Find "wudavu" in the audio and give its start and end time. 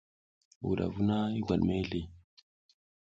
0.63-1.01